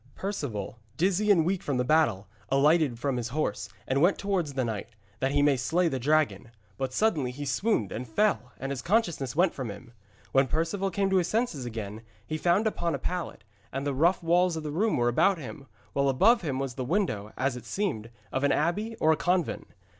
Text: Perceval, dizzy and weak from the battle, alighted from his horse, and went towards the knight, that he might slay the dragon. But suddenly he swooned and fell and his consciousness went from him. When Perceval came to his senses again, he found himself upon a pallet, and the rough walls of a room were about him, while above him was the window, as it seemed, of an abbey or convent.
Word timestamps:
Perceval, 0.15 0.79
dizzy 0.97 1.29
and 1.29 1.45
weak 1.45 1.61
from 1.61 1.77
the 1.77 1.83
battle, 1.83 2.27
alighted 2.49 2.97
from 2.97 3.17
his 3.17 3.27
horse, 3.27 3.69
and 3.87 4.01
went 4.01 4.17
towards 4.17 4.53
the 4.53 4.65
knight, 4.65 4.89
that 5.19 5.29
he 5.31 5.43
might 5.43 5.59
slay 5.59 5.87
the 5.87 5.99
dragon. 5.99 6.49
But 6.75 6.91
suddenly 6.91 7.29
he 7.29 7.45
swooned 7.45 7.91
and 7.91 8.07
fell 8.07 8.51
and 8.59 8.71
his 8.71 8.81
consciousness 8.81 9.35
went 9.35 9.53
from 9.53 9.69
him. 9.69 9.93
When 10.31 10.47
Perceval 10.47 10.89
came 10.89 11.11
to 11.11 11.17
his 11.17 11.27
senses 11.27 11.65
again, 11.67 12.01
he 12.25 12.39
found 12.39 12.65
himself 12.65 12.77
upon 12.79 12.95
a 12.95 12.97
pallet, 12.97 13.43
and 13.71 13.85
the 13.85 13.93
rough 13.93 14.23
walls 14.23 14.57
of 14.57 14.65
a 14.65 14.71
room 14.71 14.97
were 14.97 15.07
about 15.07 15.37
him, 15.37 15.67
while 15.93 16.09
above 16.09 16.41
him 16.41 16.57
was 16.57 16.73
the 16.73 16.83
window, 16.83 17.31
as 17.37 17.55
it 17.55 17.67
seemed, 17.67 18.09
of 18.31 18.43
an 18.43 18.51
abbey 18.51 18.95
or 18.95 19.15
convent. 19.15 19.67